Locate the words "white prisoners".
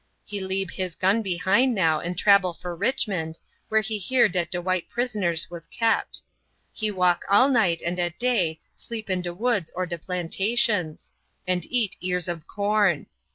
4.59-5.51